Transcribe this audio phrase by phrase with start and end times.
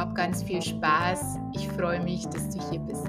[0.00, 1.36] Hab ganz viel Spaß.
[1.54, 3.06] Ich freue mich, dass du hier bist.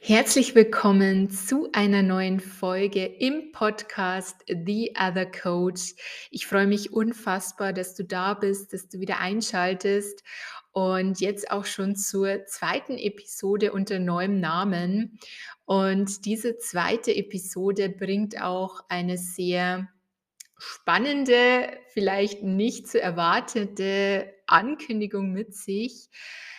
[0.00, 5.94] Herzlich willkommen zu einer neuen Folge im Podcast The Other Coach.
[6.32, 10.24] Ich freue mich unfassbar, dass du da bist, dass du wieder einschaltest
[10.72, 15.16] und jetzt auch schon zur zweiten Episode unter neuem Namen.
[15.64, 19.91] Und diese zweite Episode bringt auch eine sehr
[20.64, 26.08] spannende, vielleicht nicht zu erwartete Ankündigung mit sich.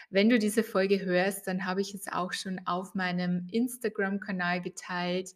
[0.09, 5.31] Wenn du diese Folge hörst, dann habe ich es auch schon auf meinem Instagram-Kanal geteilt.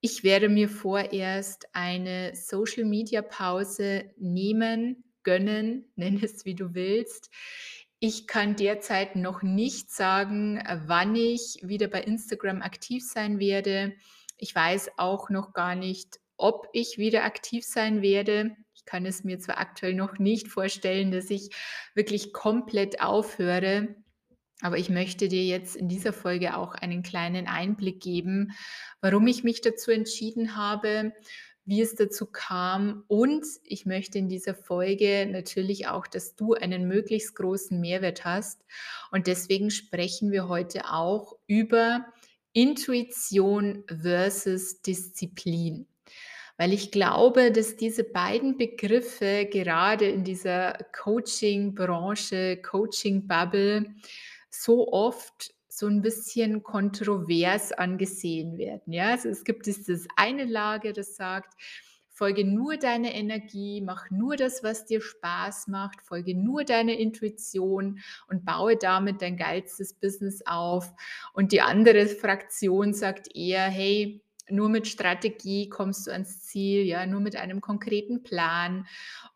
[0.00, 7.30] Ich werde mir vorerst eine Social-Media-Pause nehmen, gönnen, nenn es wie du willst.
[8.00, 13.94] Ich kann derzeit noch nicht sagen, wann ich wieder bei Instagram aktiv sein werde.
[14.36, 18.56] Ich weiß auch noch gar nicht, ob ich wieder aktiv sein werde.
[18.74, 21.50] Ich kann es mir zwar aktuell noch nicht vorstellen, dass ich
[21.94, 23.94] wirklich komplett aufhöre,
[24.60, 28.52] aber ich möchte dir jetzt in dieser Folge auch einen kleinen Einblick geben,
[29.00, 31.12] warum ich mich dazu entschieden habe,
[31.66, 33.04] wie es dazu kam.
[33.08, 38.64] Und ich möchte in dieser Folge natürlich auch, dass du einen möglichst großen Mehrwert hast.
[39.10, 42.06] Und deswegen sprechen wir heute auch über
[42.52, 45.86] Intuition versus Disziplin
[46.56, 53.86] weil ich glaube, dass diese beiden Begriffe gerade in dieser Coaching-Branche, Coaching-Bubble
[54.50, 58.92] so oft so ein bisschen kontrovers angesehen werden.
[58.92, 61.54] Ja, also es gibt dieses eine Lager, das sagt,
[62.14, 67.98] folge nur deine Energie, mach nur das, was dir Spaß macht, folge nur deine Intuition
[68.28, 70.92] und baue damit dein geilstes Business auf.
[71.32, 77.06] Und die andere Fraktion sagt eher, hey, nur mit Strategie kommst du ans Ziel, ja,
[77.06, 78.86] nur mit einem konkreten Plan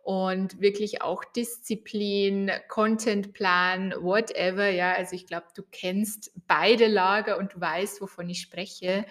[0.02, 4.94] und wirklich auch Disziplin, Contentplan, whatever, ja.
[4.94, 9.06] Also ich glaube, du kennst beide Lager und weißt, wovon ich spreche.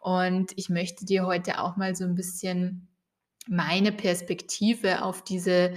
[0.00, 2.88] Und ich möchte dir heute auch mal so ein bisschen
[3.48, 5.74] meine Perspektive auf diese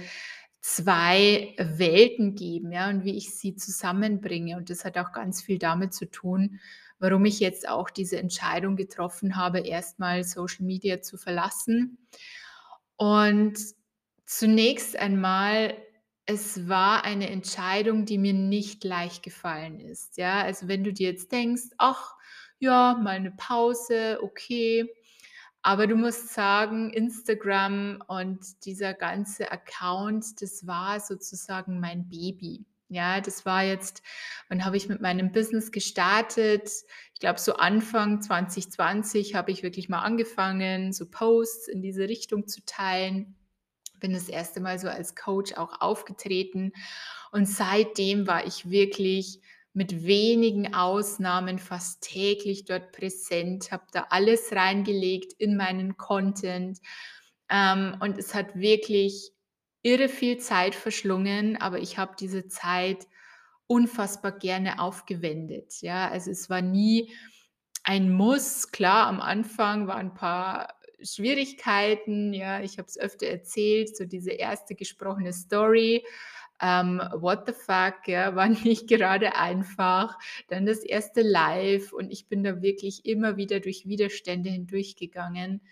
[0.60, 4.56] zwei Welten geben, ja, und wie ich sie zusammenbringe.
[4.56, 6.60] Und das hat auch ganz viel damit zu tun,
[7.00, 11.98] warum ich jetzt auch diese Entscheidung getroffen habe, erstmal Social Media zu verlassen.
[12.96, 13.58] Und
[14.26, 15.76] zunächst einmal,
[16.26, 20.18] es war eine Entscheidung, die mir nicht leicht gefallen ist.
[20.18, 22.14] Ja, also wenn du dir jetzt denkst, ach
[22.60, 24.86] ja, mal eine Pause, okay.
[25.62, 32.64] Aber du musst sagen, Instagram und dieser ganze Account, das war sozusagen mein Baby.
[32.90, 34.02] Ja, das war jetzt
[34.48, 36.68] wann habe ich mit meinem Business gestartet?
[37.14, 42.48] Ich glaube, so Anfang 2020 habe ich wirklich mal angefangen, so Posts in diese Richtung
[42.48, 43.36] zu teilen.
[44.00, 46.72] Bin das erste Mal so als Coach auch aufgetreten
[47.30, 49.40] und seitdem war ich wirklich
[49.72, 56.80] mit wenigen Ausnahmen fast täglich dort präsent, habe da alles reingelegt in meinen Content,
[57.50, 59.32] ähm, und es hat wirklich
[59.82, 63.06] irre viel Zeit verschlungen, aber ich habe diese Zeit
[63.66, 65.80] unfassbar gerne aufgewendet.
[65.80, 67.12] Ja, also es war nie
[67.84, 68.70] ein Muss.
[68.72, 72.32] Klar, am Anfang waren ein paar Schwierigkeiten.
[72.34, 76.04] Ja, ich habe es öfter erzählt, so diese erste gesprochene Story.
[76.62, 80.18] Ähm, what the fuck, ja, war nicht gerade einfach.
[80.48, 85.62] Dann das erste Live und ich bin da wirklich immer wieder durch Widerstände hindurchgegangen.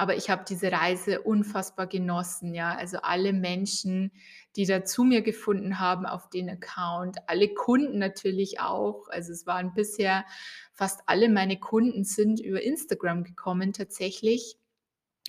[0.00, 2.74] Aber ich habe diese Reise unfassbar genossen, ja.
[2.74, 4.12] Also alle Menschen,
[4.56, 9.08] die da zu mir gefunden haben auf den Account, alle Kunden natürlich auch.
[9.10, 10.24] Also es waren bisher
[10.72, 14.56] fast alle meine Kunden sind über Instagram gekommen tatsächlich.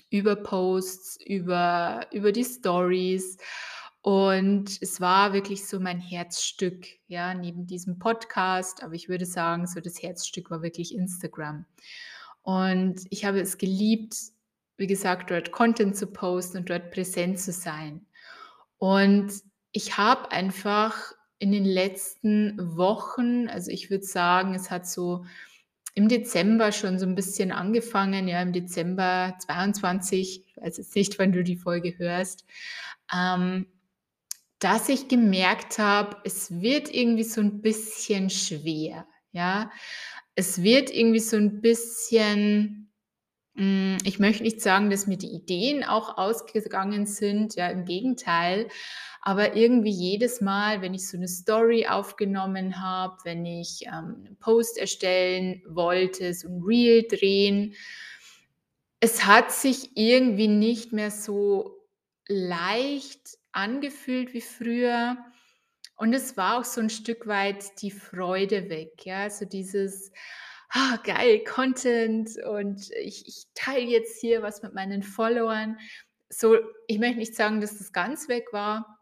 [0.09, 3.37] über Posts, über über die Stories.
[4.01, 8.83] Und es war wirklich so mein Herzstück, ja, neben diesem Podcast.
[8.83, 11.65] Aber ich würde sagen, so das Herzstück war wirklich Instagram.
[12.41, 14.15] Und ich habe es geliebt,
[14.81, 18.07] wie gesagt, dort Content zu posten und dort präsent zu sein.
[18.79, 19.31] Und
[19.71, 25.23] ich habe einfach in den letzten Wochen, also ich würde sagen, es hat so
[25.93, 31.19] im Dezember schon so ein bisschen angefangen, ja, im Dezember 22, ich weiß jetzt nicht,
[31.19, 32.45] wann du die Folge hörst,
[33.13, 33.67] ähm,
[34.57, 39.71] dass ich gemerkt habe, es wird irgendwie so ein bisschen schwer, ja.
[40.33, 42.90] Es wird irgendwie so ein bisschen
[44.05, 48.67] ich möchte nicht sagen, dass mir die Ideen auch ausgegangen sind, ja, im Gegenteil.
[49.21, 54.37] Aber irgendwie jedes Mal, wenn ich so eine Story aufgenommen habe, wenn ich, ähm, 'nen
[54.39, 57.75] Post erstellen wollte, so ein Reel drehen,
[58.99, 61.77] es hat sich irgendwie nicht mehr so
[62.27, 65.17] leicht angefühlt wie früher.
[65.97, 70.11] Und es war auch so ein Stück weit die Freude weg, ja, so dieses:
[70.73, 75.77] „Ah, geil, Content und ich ich teile jetzt hier was mit meinen Followern.“
[76.29, 76.57] So,
[76.87, 78.99] ich möchte nicht sagen, dass das ganz weg war,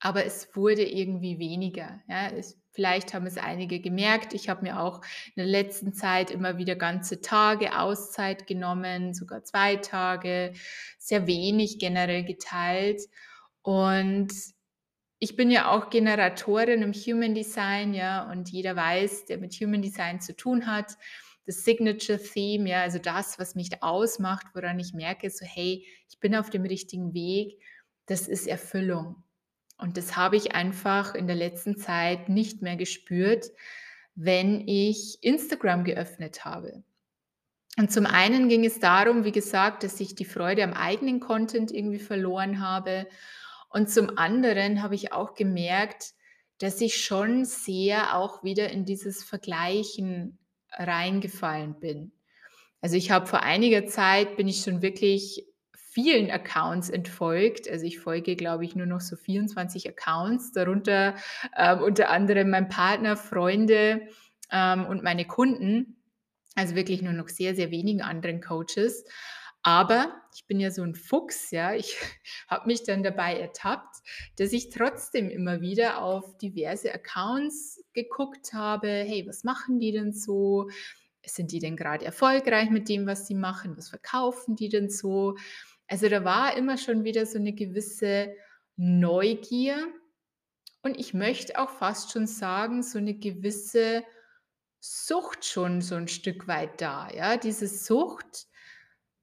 [0.00, 2.28] aber es wurde irgendwie weniger, ja.
[2.30, 4.34] Es vielleicht haben es einige gemerkt.
[4.34, 5.02] Ich habe mir auch
[5.36, 10.54] in der letzten Zeit immer wieder ganze Tage Auszeit genommen, sogar 2 Tage,
[10.98, 13.02] sehr wenig generell geteilt.
[13.62, 14.32] Und
[15.22, 19.80] ich bin ja auch Generatorin im Human Design, ja, und jeder weiß, der mit Human
[19.80, 20.96] Design zu tun hat,
[21.46, 26.18] das Signature Theme, ja, also das, was mich ausmacht, woran ich merke, so hey, ich
[26.18, 27.60] bin auf dem richtigen Weg,
[28.06, 29.22] das ist Erfüllung.
[29.78, 33.46] Und das habe ich einfach in der letzten Zeit nicht mehr gespürt,
[34.16, 36.82] wenn ich Instagram geöffnet habe.
[37.78, 41.70] Und zum einen ging es darum, wie gesagt, dass ich die Freude am eigenen Content
[41.70, 43.06] irgendwie verloren habe.
[43.72, 46.12] Und zum anderen habe ich auch gemerkt,
[46.58, 50.38] dass ich schon sehr auch wieder in dieses Vergleichen
[50.70, 52.12] reingefallen bin.
[52.80, 57.68] Also ich habe vor einiger Zeit bin ich schon wirklich vielen Accounts entfolgt.
[57.68, 61.14] Also ich folge, glaube ich, nur noch so 24 Accounts, darunter
[61.56, 64.08] ähm, unter anderem mein Partner, Freunde
[64.50, 65.96] ähm, und meine Kunden.
[66.54, 69.04] Also wirklich nur noch sehr, sehr wenigen anderen Coaches.
[69.62, 71.74] Aber ich bin ja so ein Fuchs, ja.
[71.74, 71.96] Ich
[72.48, 73.96] habe mich dann dabei ertappt,
[74.36, 78.88] dass ich trotzdem immer wieder auf diverse Accounts geguckt habe.
[78.88, 80.68] Hey, was machen die denn so?
[81.24, 83.76] Sind die denn gerade erfolgreich mit dem, was sie machen?
[83.76, 85.36] Was verkaufen die denn so?
[85.86, 88.34] Also da war immer schon wieder so eine gewisse
[88.76, 89.86] Neugier
[90.82, 94.02] und ich möchte auch fast schon sagen, so eine gewisse
[94.80, 97.36] Sucht schon so ein Stück weit da, ja?
[97.36, 98.48] Diese Sucht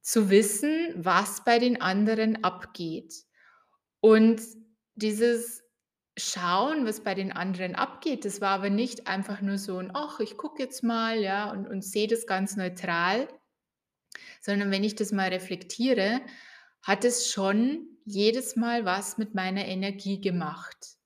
[0.02, 3.14] zu wissen, was bei den anderen abgeht.
[4.02, 4.42] Und
[4.96, 5.64] dieses
[6.18, 10.20] Schauen, was bei den anderen abgeht, das war aber nicht einfach nur so ein: „Ach,
[10.20, 13.28] ich gucke jetzt mal“, ja, und und sehe das ganz neutral,
[14.42, 16.22] sondern wenn ich das mal reflektiere,
[16.82, 20.99] hat es schon jedes Mal was mit meiner Energie gemacht.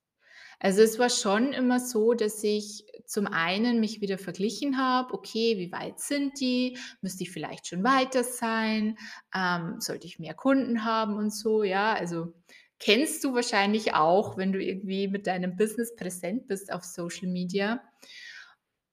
[0.64, 5.58] Also, es war schon immer so, dass ich zum einen mich wieder verglichen habe: „Okay,
[5.58, 6.78] wie weit sind die?
[7.02, 8.96] Müsste ich vielleicht schon weiter sein?
[9.34, 11.92] Ähm, sollte ich mehr Kunden haben?“ und so, ja.
[11.94, 12.34] Also,
[12.78, 17.82] kennst du wahrscheinlich auch, wenn du irgendwie mit deinem Business präsent bist auf Social Media.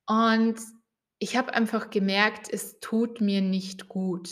[0.07, 0.59] Und
[1.19, 4.29] ich habe einfach gemerkt, es tut mir nicht gut.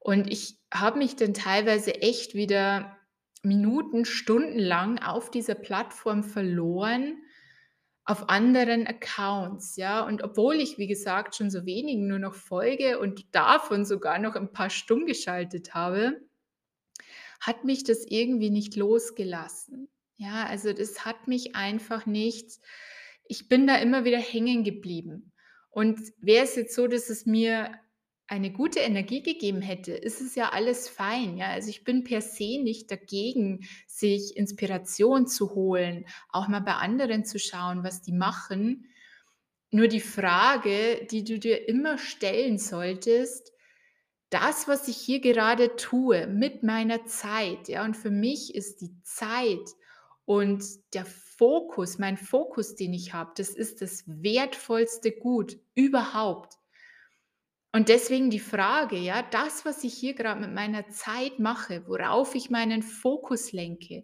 [0.00, 2.97] Und ich habe mich dann teilweise echt wieder
[3.48, 7.22] Minuten, stundenlang auf dieser Plattform verloren,
[8.04, 10.06] auf anderen Accounts, ja.
[10.06, 14.36] Und obwohl ich, wie gesagt, schon so wenigen nur noch folge und davon sogar noch
[14.36, 16.20] ein paar stumm geschaltet habe,
[17.40, 19.88] hat mich das irgendwie nicht losgelassen.
[20.16, 22.58] Ja, also das hat mich einfach nicht
[23.28, 25.32] ich bin da immer wieder hängen geblieben.
[25.70, 27.70] Und wäre es jetzt so, dass es mir
[28.28, 31.48] eine gute Energie gegeben hätte, ist es ja alles fein, ja.
[31.50, 37.24] Also, ich bin per se nicht dagegen, sich Inspiration zu holen, auch mal bei anderen
[37.24, 38.86] zu schauen, was die machen.
[39.70, 43.52] Nur die Frage, die du dir immer stellen solltest:
[44.30, 49.00] „Das, was ich hier gerade tue mit meiner Zeit“, ja, und für mich ist die
[49.02, 49.70] Zeit
[50.26, 56.57] und der Fokus mein Fokus, den ich habe, das ist das wertvollste Gut überhaupt.
[57.78, 62.34] Und deswegen die Frage, ja, das, was ich hier gerade mit meiner Zeit mache, worauf
[62.34, 64.02] ich meinen Fokus lenke,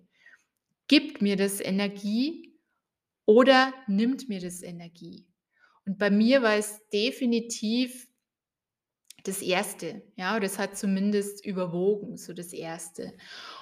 [0.87, 2.57] gibt mir das Energie
[3.27, 5.27] oder nimmt mir das Energie?
[5.87, 8.07] Und bei mir war es definitiv
[9.25, 13.13] das Erste, ja, das hat zumindest überwogen, so das Erste.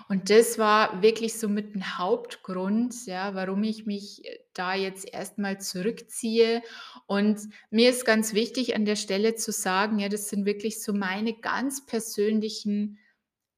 [0.08, 5.08] Und das war wirklich so mit 'n Hauptgrund, ja, warum ich mich, äh, da jetzt
[5.12, 6.62] erst mal zurückziehe.
[7.06, 7.40] Und
[7.70, 11.34] mir ist ganz wichtig, an der Stelle zu sagen, ja, das sind wirklich so meine
[11.40, 12.98] ganz persönlichen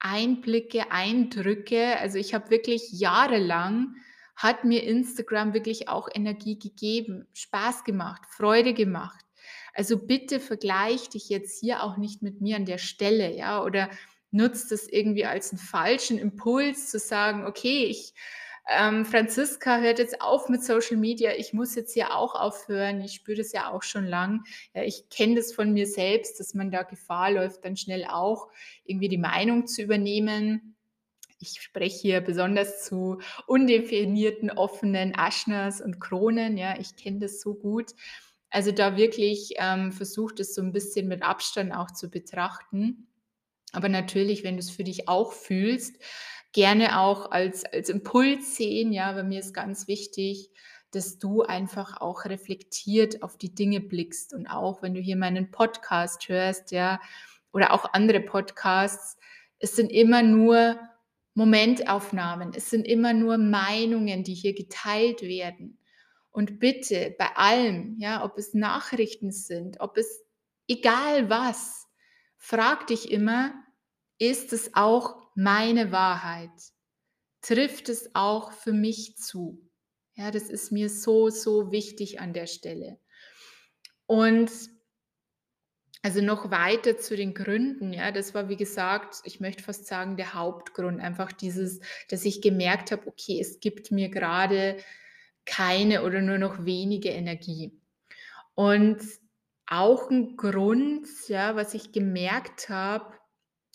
[0.00, 1.99] Einblicke, Eindrücke.
[1.99, 3.96] Also, ich habe wirklich jahrelang
[4.37, 9.23] hat mir Instagram wirklich auch Energie gegeben, Spaß gemacht, Freude gemacht.
[9.74, 13.90] Also, bitte vergleich dich jetzt hier auch nicht mit mir an der Stelle, ja, oder
[14.30, 18.14] nutz das irgendwie als 'n falschen Impuls zu sagen: „Okay, ich
[18.68, 21.32] ähm, Franziska hört jetzt auf mit Social Media.
[21.36, 23.00] Ich muss jetzt hier auch aufhören.
[23.02, 26.54] Ich spüre das ja auch schon lang.“ Ja, ich kenne das von mir selbst, dass
[26.54, 28.48] man da Gefahr läuft, dann schnell auch
[28.84, 30.76] irgendwie die Meinung zu übernehmen.
[31.40, 37.54] Ich spreche hier besonders zu undefinierten, offenen Aschnas und Kronen, ja, ich kenne das so
[37.54, 37.92] gut.
[38.54, 43.08] Also, da wirklich, ähm, versuch das so 'n bisschen mit Abstand auch zu betrachten.
[43.73, 45.96] Aber natürlich, wenn du's für dich auch fühlst,
[46.52, 49.12] gerne auch als als Impuls sehen, ja?
[49.12, 50.50] Bei mir ist ganz wichtig,
[50.92, 54.34] dass du einfach auch reflektiert auf die Dinge blickst.
[54.34, 57.00] Und auch wenn du hier meinen Podcast hörst, ja,
[57.52, 59.16] oder auch andere Podcasts,
[59.61, 60.78] es sind immer nur
[61.34, 62.52] Momentaufnahmen.
[62.56, 65.78] Es sind immer nur Meinungen, die hier geteilt werden.
[66.34, 70.24] Und bitte bei allem, ja, ob es Nachrichten sind, ob es
[70.66, 71.86] egal was,
[72.38, 73.54] frag dich immer:
[74.18, 76.50] „Ist es auch meine Wahrheit?
[77.42, 79.70] Trifft es auch für mich zu?“
[80.16, 82.98] Ja, das ist mir so, so wichtig an der Stelle.
[84.08, 84.50] Und
[86.02, 90.18] also, noch weiter zu den Gründen, ja, das war, wie gesagt, ich möchte fast sagen,
[90.18, 91.00] der Hauptgrund.
[91.00, 94.76] Einfach dieses, dass ich gemerkt habe: „Okay, es gibt mir grade
[95.46, 97.72] keine oder nur noch wenige Energie.“
[98.54, 98.98] Und
[99.68, 103.14] auch 'n Grund, ja, was ich gemerkt habe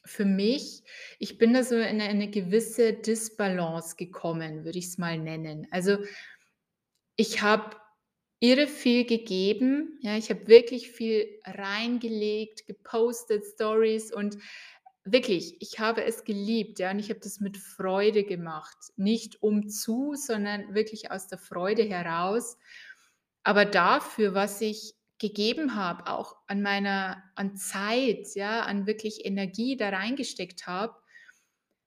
[0.05, 0.83] für mich,
[1.19, 5.67] ich bin da so in 'ne eine gewisse Disbalance gekommen, würde ich's mal nennen.
[5.71, 5.97] Also,
[7.17, 7.77] ich habe
[8.41, 14.38] irre viel gegeben, ja, ich habe wirklich viel reingelegt, gepostet, Stories und
[15.05, 18.77] wirklich, ich habe es geliebt, ja, und ich habe das mit Freude gemacht.
[18.97, 22.57] Nicht umzu, sondern wirklich aus der Freude heraus.
[23.43, 29.77] Aber dafür, was ich gegeben habe, auch an meiner an Zeit, ja, an wirklich Energie
[29.77, 30.95] da reingesteckt habe,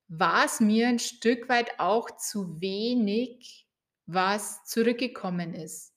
[0.09, 3.66] war's mir 'n Stück weit auch zu wenig,
[4.07, 5.92] was zurückgekommen ist.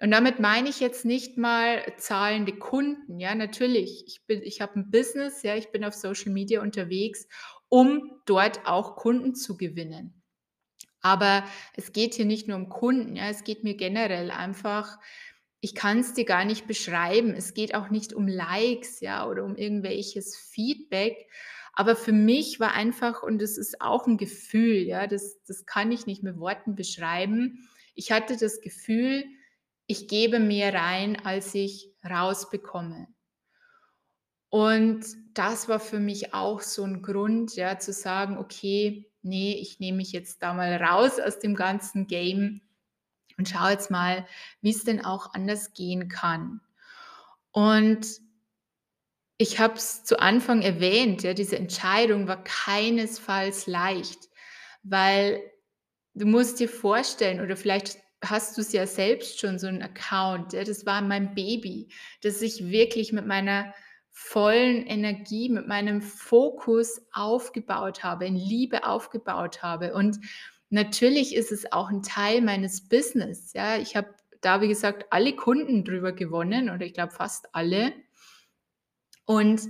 [0.00, 4.04] Und damit meine ich jetzt nicht mal zahlende Kunden, ja, natürlich.
[4.06, 7.26] Ich bin ich habe 'n Business, ja, ich bin auf Social Media unterwegs,
[7.68, 10.22] um dort auch Kunden zu gewinnen.
[11.02, 11.44] Aber
[11.76, 14.98] es geht hier nicht nur um Kunden, ja, es geht mir generell einfach
[15.62, 17.34] ich kann's dir gar nicht beschreiben.
[17.34, 21.28] Es geht auch nicht um Likes, ja, oder um irgendwelches Feedback.
[21.74, 25.92] Aber für mich war einfach und das ist auch 'n Gefühl, ja, das das kann
[25.92, 27.68] ich nicht mit Worten beschreiben.
[27.96, 29.24] Ich hatte das Gefühl,
[29.90, 33.08] ich gebe mehr rein, als ich rausbekomme.
[34.52, 35.04] Und
[35.34, 39.98] das war für mich auch so 'n Grund, ja, zu sagen: „Okay, ne, ich nehme
[39.98, 42.60] mich jetzt da mal raus aus dem ganzen Game
[43.38, 44.26] und schaue jetzt mal,
[44.62, 46.60] wie's denn auch anders gehen kann.“
[47.52, 48.06] Und
[49.38, 54.28] ich habe es zu Anfang erwähnt, ja, diese Entscheidung war keinesfalls leicht,
[54.82, 55.42] weil
[56.14, 60.86] du musst dir vorstellen oder vielleicht hast du's ja selbst schon so 'n Account, das
[60.86, 61.88] war mein Baby,
[62.22, 63.74] das ich wirklich mit meiner
[64.10, 69.94] vollen Energie, mit meinem Fokus aufgebaut habe, in Liebe aufgebaut habe.
[69.94, 70.18] Und
[70.70, 73.76] natürlich ist es auch 'n Teil meines Business, ja.
[73.78, 74.08] Ich habe
[74.42, 77.92] da, wie gesagt, alle Kunden drüber gewonnen oder ich glaube fast alle.
[79.28, 79.62] Und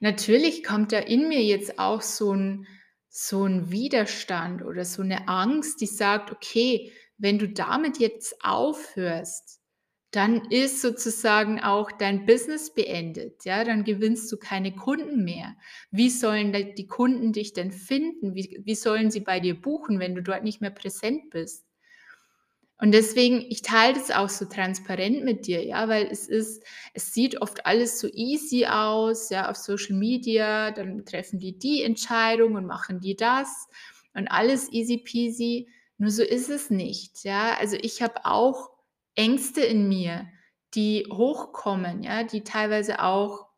[0.00, 2.66] natürlich kommt da in mir jetzt auch so 'n
[3.08, 9.60] so 'n Widerstand oder so 'ne Angst, die sagt: „Okay, wenn du damit jetzt aufhörst,
[10.12, 15.56] dann ist sozusagen auch dein Business beendet, ja, dann gewinnst du keine Kunden mehr.
[15.90, 18.34] Wie sollen die Kunden dich denn finden?
[18.34, 21.64] Wie wie sollen sie bei dir buchen, wenn du dort nicht mehr präsent bist?“
[22.80, 26.62] Und deswegen ich teile das auch so transparent mit dir, ja, weil es ist
[26.94, 31.82] es sieht oft alles so easy aus, ja, auf Social Media, dann treffen die die
[31.82, 33.66] Entscheidung und machen die das
[34.14, 35.68] und alles easy peasy.
[36.00, 37.56] Nur so ist es nicht, ja.
[37.58, 38.70] Also, ich habe auch
[39.16, 40.28] Ängste in mir,
[40.74, 43.48] die hochkommen, ja, die teilweise auch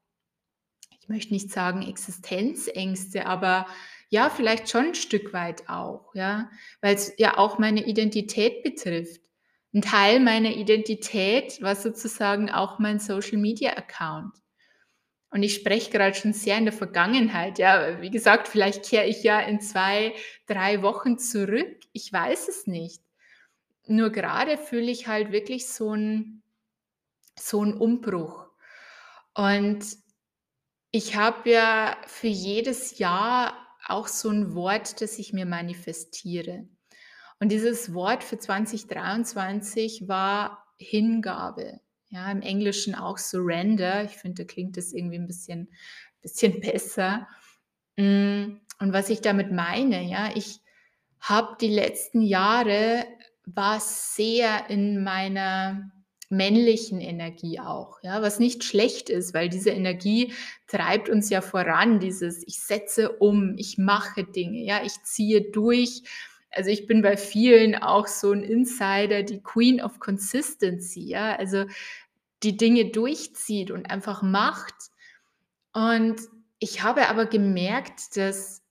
[1.02, 3.66] ich möchte nicht sagen Existenzängste, aber
[4.10, 6.50] ja, vielleicht schon 'n Stück weit auch, ja,
[6.82, 9.20] weil's ja auch meine Identität betrifft.
[9.72, 14.34] 'N Teil meiner Identität war sozusagen auch mein Social Media Account.
[15.30, 17.58] Und ich spreche gerade schon sehr in der Vergangenheit.
[17.60, 20.14] Ja, wie gesagt, vielleicht kehre ich ja in zwei,
[20.46, 21.79] drei Wochen zurück.
[21.92, 23.02] Ich weiß es nicht.
[23.86, 26.42] Nur gerade fühle ich halt wirklich so einen
[27.38, 28.46] so Umbruch.
[29.34, 29.84] Und
[30.90, 33.54] ich habe ja für jedes Jahr
[33.86, 36.68] auch so ein Wort, das ich mir manifestiere.
[37.38, 41.80] Und dieses Wort für 2023 war Hingabe.
[42.08, 44.04] Ja, im Englischen auch Surrender.
[44.04, 45.70] Ich finde, da klingt das irgendwie ein bisschen,
[46.20, 47.28] bisschen besser.
[47.96, 50.59] Mm, und was ich damit meine, ja, ich
[51.20, 53.06] habe die letzten Jahre
[53.44, 55.90] war sehr in meiner
[56.30, 60.32] männlichen Energie auch, ja, was nicht schlecht ist, weil diese Energie
[60.68, 66.04] treibt uns ja voran, dieses ich setze um, ich mache Dinge, ja, ich ziehe durch.
[66.52, 71.64] Also ich bin bei vielen auch so ein Insider, die Queen of Consistency, ja, also
[72.44, 74.74] die Dinge durchzieht und einfach macht.
[75.72, 76.20] Und
[76.60, 78.62] ich habe aber gemerkt, dass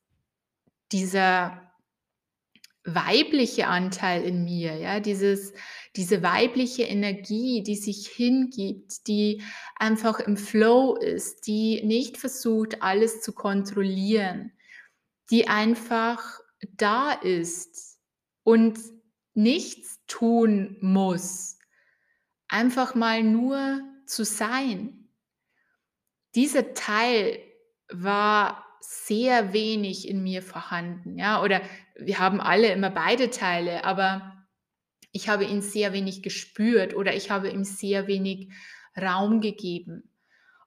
[0.91, 1.68] dieser
[2.95, 5.53] weibliche Anteil in mir, ja, dieses,
[5.95, 9.41] diese weibliche Energie, die sich hingibt, die
[9.75, 14.51] einfach im Flow ist, die nicht versucht, alles zu kontrollieren,
[15.31, 16.39] die einfach
[16.77, 17.99] da ist
[18.43, 18.79] und
[19.33, 21.57] nichts tun muss,
[22.47, 25.09] einfach mal nur zu sein.
[26.35, 27.39] Dieser Teil
[27.91, 31.61] war sehr wenig in mir vorhanden, ja, oder
[32.01, 34.39] wir haben alle immer beide Teile, aber
[35.11, 38.49] ich habe ihn sehr wenig gespürt oder ich habe ihm sehr wenig
[38.99, 40.11] Raum gegeben.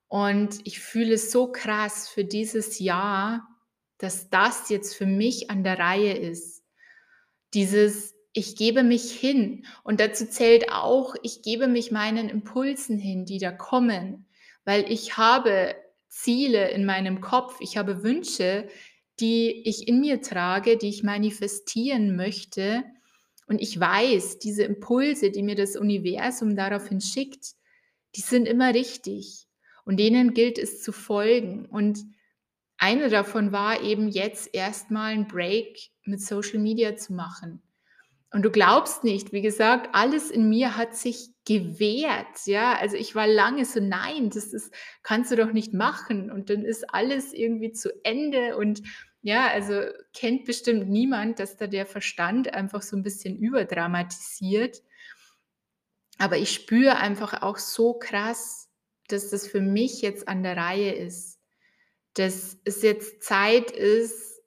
[0.08, 3.48] Und ich fühle so krass für dieses Jahr,
[3.98, 6.64] dass das jetzt für mich an der Reihe ist.
[7.54, 9.64] Dieses, ich gebe mich hin.
[9.84, 14.26] Und dazu zählt auch, ich gebe mich meinen Impulsen hin, die da kommen,
[14.64, 15.74] weil ich habe
[16.08, 18.68] Ziele in meinem Kopf, ich habe Wünsche,
[19.20, 22.84] die ich in mir trage, die ich manifestieren möchte.
[23.46, 27.54] Und ich weiß, diese Impulse, die mir das Universum daraufhin schickt,
[28.16, 29.46] die sind immer richtig.
[29.84, 31.66] Und denen gilt es zu folgen.
[31.66, 31.98] Und
[32.78, 37.62] eine davon war eben jetzt erstmal ein Break mit Social Media zu machen.
[38.32, 42.46] Und du glaubst nicht, wie gesagt, alles in mir hat sich gewehrt.
[42.46, 46.30] Ja, also ich war lange so, nein, das ist, kannst du doch nicht machen.
[46.30, 48.56] Und dann ist alles irgendwie zu Ende.
[48.56, 48.82] Und
[49.20, 49.82] ja, also
[50.14, 54.82] kennt bestimmt niemand, dass da der Verstand einfach so ein bisschen überdramatisiert.
[56.16, 58.70] Aber ich spüre einfach auch so krass,
[59.08, 61.38] dass das für mich jetzt an der Reihe ist.
[62.14, 64.40] Dass es jetzt Zeit ist,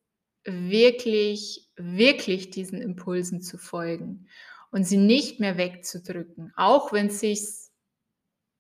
[0.44, 4.28] wirklich, wirklich diesen Impulsen zu folgen
[4.72, 7.40] und sie nicht mehr wegzudrücken, auch wenn es sich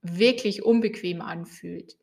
[0.01, 1.97] wirklich unbequem anfühlt.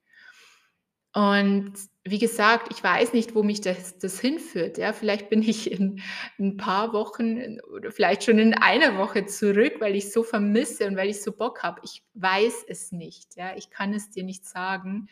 [1.15, 4.79] Und wie gesagt, ich weiß nicht, wo mich das, das hinführt.
[4.79, 6.01] Ja, vielleicht bin ich in,
[6.39, 10.97] ein paar Wochen oder vielleicht schon in einer Woche zurück, weil ich so vermisse und
[10.97, 11.81] weil ich so Bock habe.
[11.85, 13.37] Ich weiß es nicht.
[13.37, 15.09] Ja, ich kann es dir nicht sagen.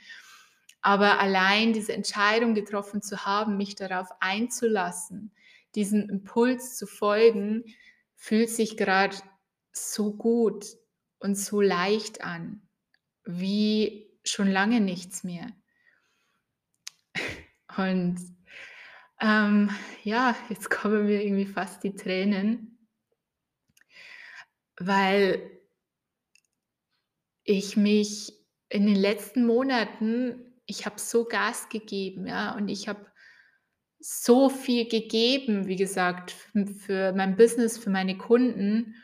[0.80, 5.32] Aber allein diese Entscheidung getroffen zu haben, mich darauf einzulassen,
[5.74, 7.64] diesem Impuls zu folgen,
[8.16, 9.16] fühlt sich gerade
[9.72, 10.66] so gut
[11.18, 12.68] und so leicht an,
[13.24, 15.50] wie schon lange nichts mehr.
[17.76, 18.18] Und
[19.20, 19.70] ähm,
[20.02, 22.88] ja, jetzt kommen mir irgendwie fast die Tränen,
[24.78, 25.61] weil
[27.44, 28.33] ich mich
[28.68, 33.09] in den letzten Monaten ich habe so Gas gegeben, ja, und ich habe
[34.00, 36.30] so viel gegeben, wie gesagt,
[36.78, 38.94] für mein Business, für meine Kunden,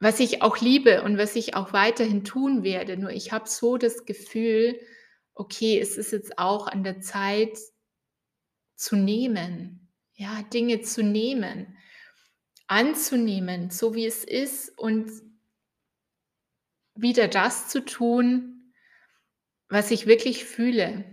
[0.00, 2.96] was ich auch liebe und was ich auch weiterhin tun werde.
[2.96, 4.80] Nur ich habe so das Gefühl,
[5.34, 7.56] okay, es ist jetzt auch an der Zeit
[8.74, 11.76] zu nehmen, ja, Dinge zu nehmen,
[12.66, 15.10] anzunehmen, so wie es ist und
[16.94, 18.72] wieder das zu tun,
[19.68, 21.04] was ich wirklich fühle.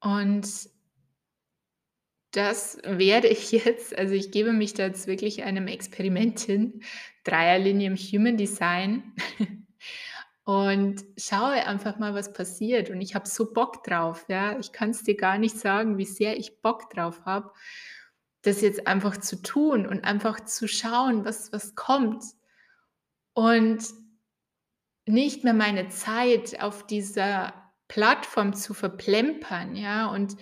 [0.00, 0.73] Und
[2.36, 6.82] das werde ich jetzt, also ich gebe mich da jetzt wirklich einem Experiment hin,
[7.22, 9.12] Dreierlinie im Human Design
[10.44, 12.90] und schaue einfach mal, was passiert.
[12.90, 14.58] Und ich habe so Bock drauf, ja.
[14.58, 17.52] Ich kann es dir gar nicht sagen, wie sehr ich Bock drauf habe,
[18.42, 22.24] das jetzt einfach zu tun und einfach zu schauen, was, was kommt.
[23.32, 23.84] Und
[25.06, 27.54] nicht mehr meine Zeit auf dieser
[27.88, 30.36] Plattform zu verplempern, ja, und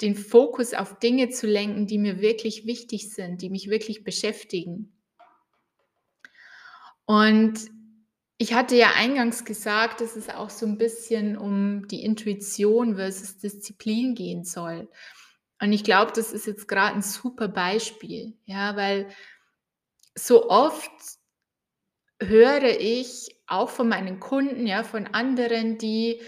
[0.00, 4.92] den Fokus auf Dinge zu lenken, die mir wirklich wichtig sind, die mich wirklich beschäftigen.
[7.08, 7.54] Und
[8.38, 13.38] Ich hatte ja eingangs gesagt, dass es auch so 'n bisschen um die Intuition versus
[13.38, 14.88] Disziplin gehen soll.
[15.62, 19.08] Und ich glaube, das ist jetzt grad 'n super Beispiel, ja, weil
[20.16, 20.90] so oft
[22.20, 26.20] höre ich auch von meinen Kunden, ja, von anderen, die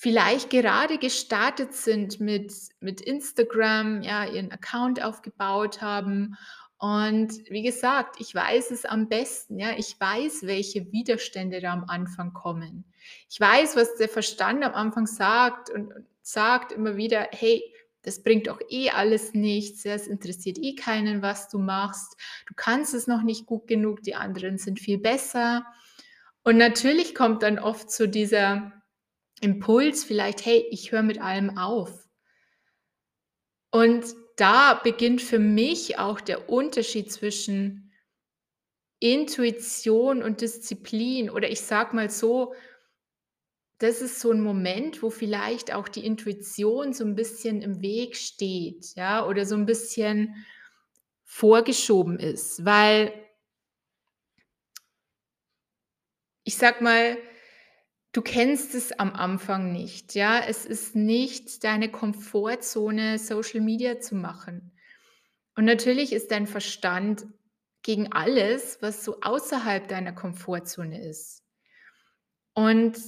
[0.00, 6.36] vielleicht gerade gestartet sind mit mit Instagram, ja, ihren Account aufgebaut haben.
[6.78, 9.72] Und wie gesagt, ich weiß es am besten, ja.
[9.76, 12.84] Ich weiß, welche Widerstände da am Anfang kommen.
[13.28, 17.62] Ich weiß, was der Verstand am Anfang sagt und sagt immer wieder: „Hey,
[18.02, 22.16] das bringt doch eh alles nichts, ja, es interessiert eh keinen, was du machst.
[22.46, 25.66] Du kannst es noch nicht gut genug, die anderen sind viel besser.“
[26.44, 28.72] Und natürlich kommt dann oft so dieser
[29.42, 32.04] Impuls vielleicht: „Hey, ich höre mit allem auf.“
[33.72, 34.04] Und
[34.36, 37.90] da beginnt für mich auch der Unterschied zwischen
[39.02, 41.30] Intuition und Disziplin.
[41.30, 42.52] Oder ich sage mal so
[43.80, 48.16] das ist so 'n Moment, wo vielleicht auch die Intuition so 'n bisschen im Weg
[48.16, 50.34] steht, ja, oder so 'n bisschen
[51.24, 53.12] vorgeschoben ist, weil
[56.46, 57.16] ich sage mal,
[58.14, 60.40] du kennst es am Anfang nicht, ja?
[60.40, 64.72] Es ist nicht deine Komfortzone, Social Media zu machen.
[65.56, 67.26] Und natürlich ist dein Verstand
[67.82, 71.38] gegen alles, was so außerhalb deiner Komfortzone ist.
[72.56, 72.98] Und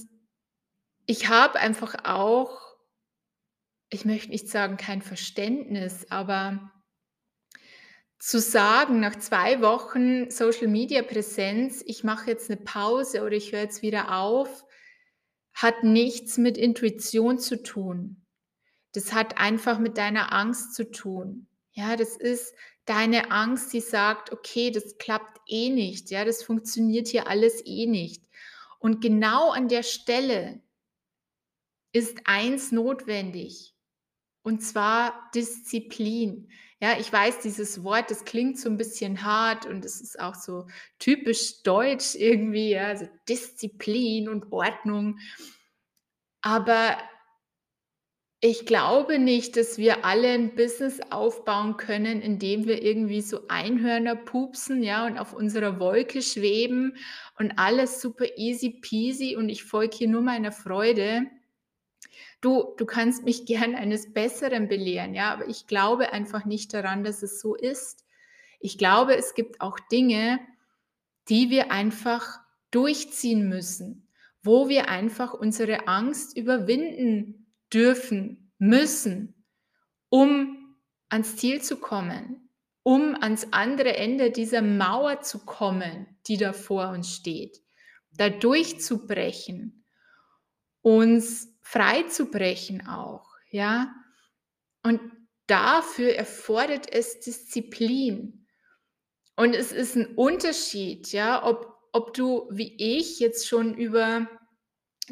[1.07, 2.75] ich habe einfach auch
[3.93, 6.71] ich möchte nicht sagen, kein Verständnis, aber
[8.21, 13.81] zu sagen, nach 2 Wochen Social-Media-Präsenz: „Ich mache jetzt 'ne Pause oder ich höre jetzt
[13.81, 14.63] wieder auf“,
[15.53, 18.25] hat nichts mit Intuition zu tun.
[18.93, 21.47] Das hat einfach mit deiner Angst zu tun.
[21.73, 27.07] Ja, das ist deine Angst, die sagt: „Okay, das klappt eh nicht, ja, das funktioniert
[27.09, 28.23] hier alles eh nicht.“
[28.79, 30.61] Und genau an der Stelle
[31.93, 33.75] ist eins notwendig,
[34.43, 36.49] und zwar Disziplin.
[36.83, 40.33] Ja, ich weiß, dieses Wort, das klingt so 'n bisschen hart und es ist auch
[40.33, 40.65] so
[40.97, 45.19] typisch deutsch irgendwie, ja, so Disziplin und Ordnung.
[46.43, 46.97] Aber
[48.43, 54.15] ich glaube nicht, dass wir alle 'n Business aufbauen können, indem wir irgendwie so Einhörner
[54.15, 56.95] pupsen, ja, und auf unserer Wolke schweben
[57.37, 61.27] und alles super easy peasy und ich folge hier nur meiner Freude.
[62.41, 67.03] Du du kannst mich gern eines Besseren belehren, ja, aber ich glaube einfach nicht daran,
[67.03, 68.05] dass es so ist.
[68.59, 70.39] Ich glaube, es gibt auch Dinge,
[71.29, 72.39] die wir einfach
[72.71, 74.07] durchziehen müssen,
[74.43, 79.45] wo wir einfach unsere Angst überwinden dürfen, müssen,
[80.09, 80.75] um
[81.09, 82.49] ans Ziel zu kommen,
[82.83, 87.61] um ans andere Ende dieser Mauer zu kommen, die da vor uns steht,
[88.13, 89.85] da durchzubrechen,
[90.81, 93.93] uns freizubrechen auch, ja?
[94.83, 95.01] Und
[95.47, 98.47] dafür erfordert es Disziplin.
[99.37, 104.27] Und es ist 'n Unterschied, ja, ob ob du wie ich jetzt schon über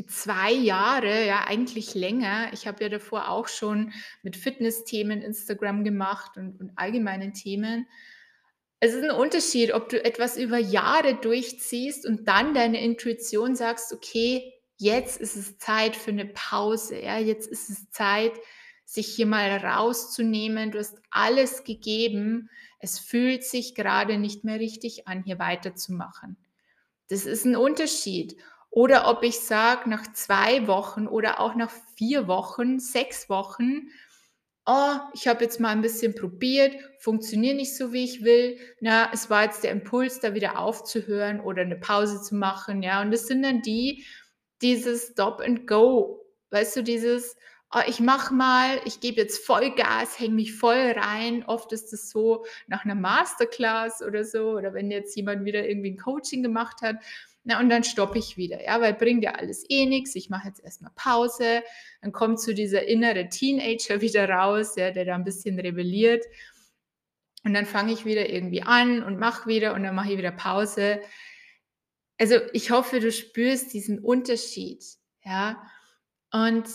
[0.07, 3.93] 2 Jahre, ja, eigentlich länger ich habe ja davor auch schon
[4.23, 7.87] mit Fitnessthemen Instagram gemacht und und allgemeinen Themen.
[8.81, 13.93] Es ist 'n Unterschied, ob du etwas über Jahre durchziehst und dann deiner Intuition sagst:
[13.93, 18.33] „Okay, jetzt ist es Zeit für 'ne Pause, ja, jetzt ist es Zeit,
[18.85, 20.71] sich hier mal rauszunehmen.
[20.71, 22.49] Du hast alles gegeben.
[22.79, 26.37] Es fühlt sich grade nicht mehr richtig an, hier weiterzumachen.“
[27.09, 28.37] Das ist 'n Unterschied.
[28.71, 33.89] Oder ob ich sage, nach 2 Wochen oder auch nach 4 Wochen, 6 Wochen:
[34.67, 38.59] „Oh, ich habe jetzt mal 'n bisschen probiert, funktioniert nicht so, wie ich will.
[38.81, 43.01] Na, es war jetzt der Impuls, da wieder aufzuhören oder 'ne Pause zu machen“, ja?
[43.01, 44.05] Und das sind dann die
[44.61, 46.25] dieses Stop and Go.
[46.51, 47.35] Weißt du, dieses:
[47.73, 52.09] „Oh, ich mache mal, ich gebe jetzt Vollgas, hänge mich voll rein.“ Oft ist es
[52.09, 56.81] so nach 'ner Masterclass oder so oder wenn jetzt jemand wieder irgendwie 'n Coaching gemacht
[56.81, 56.97] hat.
[57.45, 60.13] Na, und dann stoppe ich wieder, ja, weil bringt ja alles eh nix.
[60.15, 61.63] Ich mache jetzt erst mal Pause.
[62.01, 66.25] Dann kommt so dieser innere Teenager wieder raus, ja, der da 'n bisschen rebelliert.
[67.45, 70.31] Und dann fange ich wieder irgendwie an und mache wieder und dann mache ich wieder
[70.31, 70.99] Pause.
[72.19, 74.83] Also, ich hoffe, du spürst diesen Unterschied,
[75.23, 75.61] ja?
[76.31, 76.67] Und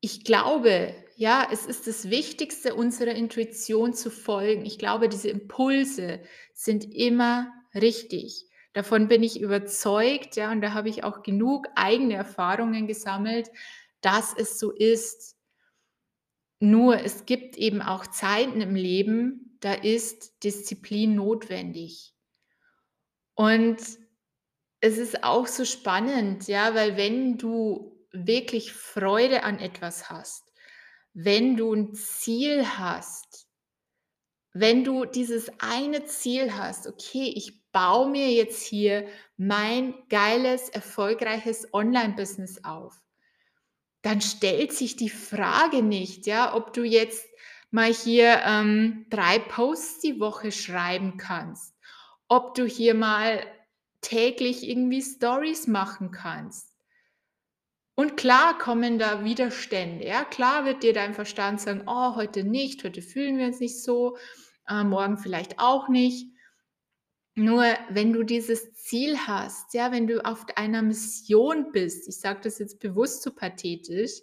[0.00, 4.64] ich glaube, ja, es ist das Wichtigste, unserer Intuition zu folgen.
[4.64, 6.20] Ich glaube, diese Impulse
[6.54, 8.46] sind immer richtig.
[8.72, 13.50] Davon bin ich überzeugt, ja, und da habe ich auch genug eigene Erfahrungen gesammelt,
[14.00, 15.36] dass es so ist.
[16.60, 22.14] Nur es gibt eben auch Zeiten im Leben, da ist Disziplin notwendig.
[23.40, 23.78] Und
[24.80, 30.44] es ist auch so spannend, ja, weil wenn du wirklich Freude an etwas hast,
[31.14, 33.44] wenn du 'n Ziel hast
[34.54, 41.72] wenn du dieses eine Ziel hast: „Okay, ich baue mir jetzt hier mein geiles, erfolgreiches
[41.72, 43.00] Onlinebusiness auf“,
[44.02, 47.24] dann stellt sich die Frage nicht, ja, ob du jetzt
[47.70, 51.74] mal hier, ähm, 3 Posts die Woche schreiben kannst,
[52.30, 53.42] ob du hier mal
[54.02, 56.68] täglich irgendwie Stories machen kannst.
[57.94, 60.24] Und klar kommen da Widerstände, ja?
[60.24, 64.16] Klar wird dir dein Verstand sagen: „Oh, heute nicht, heute fühlen wir uns nicht so,
[64.68, 66.26] äh, morgen vielleicht auch nicht.“
[67.36, 72.40] Nur wenn du dieses Ziel hast, ja, wenn du auf einer Mission bist, ich sage
[72.42, 74.20] das jetzt bewusst so pathetisch,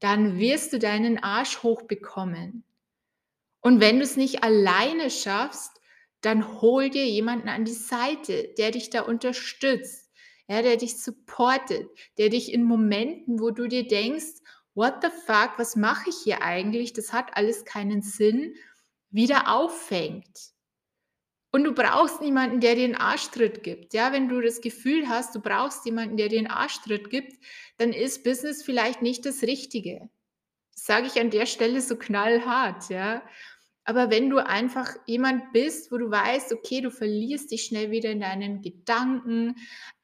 [0.00, 2.64] dann wirst du deinen Arsch hochbekommen.
[3.60, 5.81] Und wenn du's nicht alleine schaffst,
[6.22, 10.10] dann hol dir jemanden an die Seite, der dich da unterstützt,
[10.48, 14.40] ja, der dich supportet, der dich in Momenten, wo du dir denkst:
[14.74, 16.92] „What the fuck, was mache ich hier eigentlich?
[16.94, 18.54] Das hat alles keinen Sinn“,
[19.10, 20.52] wieder auffängt.
[21.54, 24.10] Und du brauchst niemanden, der dir 'n Arschtritt gibt, ja?
[24.12, 27.34] Wenn du das Gefühl hast, du brauchst jemanden, der dir 'n Arschtritt gibt,
[27.76, 30.08] dann ist Business vielleicht nicht das Richtige.
[30.74, 33.22] Das sage ich an der Stelle so knallhart, ja?
[33.84, 38.10] Aber wenn du einfach jemand bist, wo du weißt, okay, du verlierst dich schnell wieder
[38.10, 39.56] in deinen Gedanken,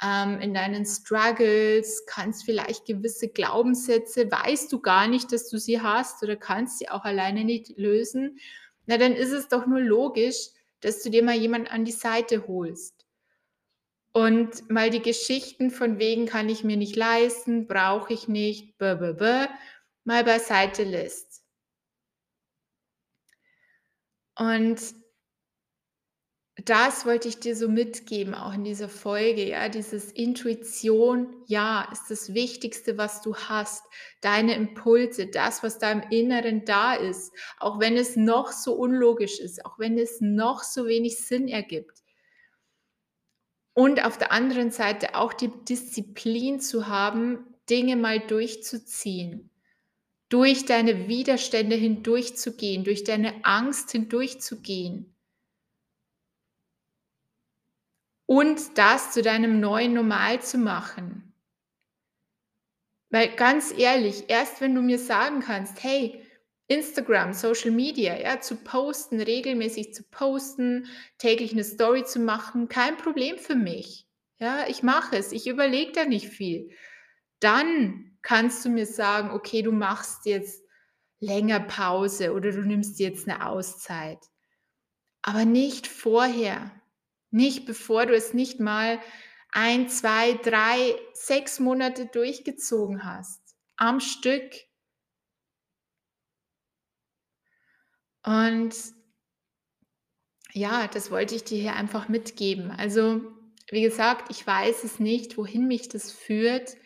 [0.03, 5.81] ähm, in deinen Struggles, kannst vielleicht gewisse Glaubenssätze weißt du gar nicht, dass du sie
[5.81, 8.38] hast oder kannst sie auch alleine nicht lösen,
[8.87, 10.49] na, dann ist es doch nur logisch,
[10.81, 13.05] dass du dir mal jemand an die Seite holst.
[14.12, 18.95] Und mal die Geschichten von wegen: „Kann ich mir nicht leisten, brauche ich nicht, bä,
[18.97, 19.49] bä, bä“,
[20.05, 21.38] mal beiseite lässt.
[24.38, 24.81] Und
[26.64, 32.11] das wollte ich dir so mitgeben, auch in dieser Folge, ja, dieses Intuition, ja, ist
[32.11, 33.85] das Wichtigste, was du hast.
[34.20, 39.38] Deine Impulse, das, was da im Inneren da ist, auch wenn es noch so unlogisch
[39.38, 42.03] ist, auch wenn es noch so wenig Sinn ergibt.
[43.72, 49.51] Und auf der anderen Seite auch die Disziplin zu haben, Dinge mal durchzuziehen,
[50.29, 55.14] durch deine Widerstände hindurchzugehen, durch deine Angst hindurchzugehen.
[58.31, 61.33] Und das zu deinem neuen Normal zu machen.
[63.12, 66.21] Weil ganz ehrlich, erst wenn du mir sagen kannst: „Hey,
[66.67, 70.87] Instagram, Social Media, ja, zu posten, regelmäßig zu posten,
[71.17, 74.07] täglich 'ne Story zu machen, kein Problem für mich.
[74.38, 76.71] Ja, ich mache es, ich überlege da nicht viel.“
[77.42, 80.62] Dann kannst du mir sagen: „Okay, du machst jetzt
[81.20, 84.18] länger Pause oder du nimmst jetzt 'ne Auszeit.“
[85.22, 86.72] Aber nicht vorher,
[87.31, 88.98] nicht bevor du es nicht mal
[89.53, 93.40] 1, 2, 3, 6 Monate durchgezogen hast,
[93.77, 94.53] am Stück.
[98.24, 98.74] Und
[100.55, 102.70] ja, das wollte ich dir hier einfach mitgeben.
[102.70, 103.20] Also,
[103.70, 106.77] wie gesagt, ich weiß es nicht, wohin mich das führt.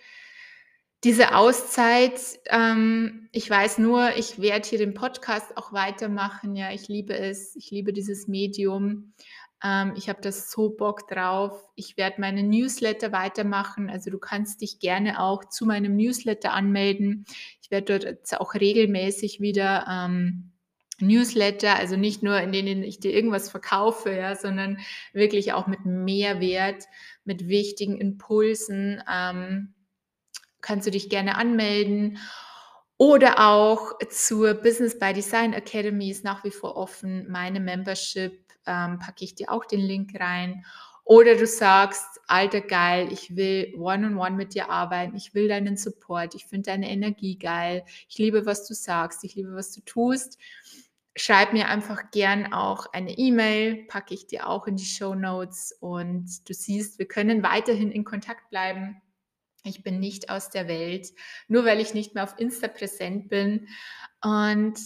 [1.04, 6.86] Diese Auszeit, ähm, ich weiß nur, ich werde hier den Podcast auch weitermachen, ja, ich
[6.86, 7.56] liebe es.
[7.56, 9.12] Ich liebe dieses Medium.
[9.64, 11.58] Ähm, ich habe da so Bock drauf.
[11.74, 13.90] Ich werde meine Newsletter weitermachen.
[13.90, 17.24] Also, du kannst dich gerne auch zu meinem Newsletter anmelden.
[17.62, 20.52] Ich werde dort jetzt auch regelmäßig wieder, ähm,
[21.00, 24.78] Newsletter also, nicht nur, in denen ich dir irgendwas verkaufe, ja, sondern
[25.12, 26.84] wirklich auch mit Mehrwert,
[27.24, 29.74] mit wichtigen Impulsen, ähm,
[30.62, 32.18] kannst du dich gerne anmelden.
[32.96, 37.26] Oder auch zur Business by Design Academy ist nach wie vor offen.
[37.28, 40.64] Meine Membership, ähm, packe ich dir auch den Link rein.
[41.04, 45.16] Oder du sagst: „Alter geil, ich will one on one mit dir arbeiten.
[45.16, 46.34] Ich will deinen Support.
[46.34, 47.84] Ich finde deine Energie geil.
[48.08, 49.24] Ich liebe, was du sagst.
[49.24, 50.38] Ich liebe, was du tust.“
[51.16, 55.76] Schreib mir einfach gern auch eine E-Mail, packe ich dir auch in die Shownotes.
[55.80, 59.02] Und du siehst, wir können weiterhin in Kontakt bleiben.
[59.64, 61.08] Ich bin nicht aus der Welt,
[61.48, 63.68] nur weil ich nicht mehr auf Insta präsent bin.
[64.22, 64.78] Und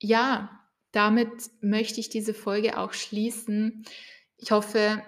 [0.00, 0.60] ja,
[0.92, 3.84] damit möchte ich diese Folge auch schließen.
[4.38, 5.02] Ich hoffe,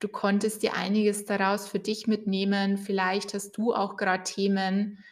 [0.00, 2.78] du konntest dir einiges daraus für dich mitnehmen.
[2.78, 5.04] Vielleicht hast du auch grad Themen,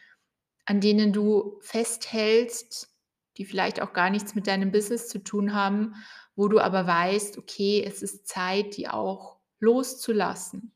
[0.65, 2.89] an denen du festhältst,
[3.37, 5.95] die vielleicht auch gar nichts mit deinem Business zu tun haben,
[6.35, 10.73] wo du aber weißt: „Okay, es ist Zeit, die auch loszulassen.“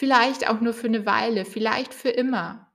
[0.00, 2.72] Vielleicht auch nur für 'ne Weile, vielleicht für immer,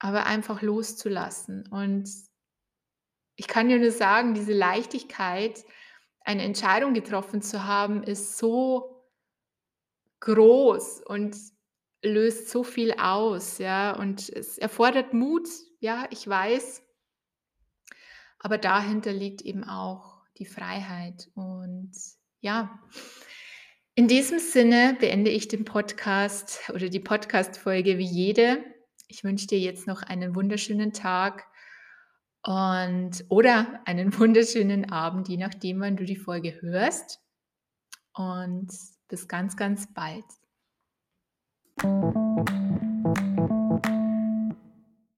[0.00, 1.68] aber einfach loszulassen.
[1.70, 2.08] Und
[3.38, 5.64] ich kann dir nur sagen, diese Leichtigkeit,
[6.24, 9.06] eine Entscheidung getroffen zu haben, ist so
[10.22, 11.34] groß und
[12.02, 15.48] löst so viel aus, ja, und es erfordert Mut,
[15.80, 16.82] ja, ich weiß.
[18.42, 21.92] Aber dahinter liegt eben auch die Freiheit und
[22.40, 22.80] ja.
[23.94, 28.64] In diesem Sinne beende ich den Podcast oder die Podcast-Folge wie jede.
[29.08, 31.46] Ich wünsche dir jetzt noch einen wunderschönen Tag
[32.42, 37.20] und oder einen wunderschönen Abend, je nachdem, wann du die Folge hörst.
[38.14, 38.70] Und
[39.08, 40.24] bis ganz, ganz bald.